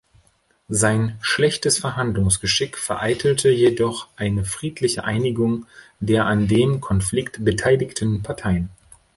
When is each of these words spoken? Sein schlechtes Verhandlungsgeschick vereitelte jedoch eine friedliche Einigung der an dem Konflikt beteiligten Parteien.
Sein 0.69 1.19
schlechtes 1.21 1.77
Verhandlungsgeschick 1.77 2.75
vereitelte 2.79 3.51
jedoch 3.51 4.07
eine 4.15 4.45
friedliche 4.45 5.03
Einigung 5.03 5.67
der 5.99 6.25
an 6.25 6.47
dem 6.47 6.81
Konflikt 6.81 7.45
beteiligten 7.45 8.23
Parteien. 8.23 8.71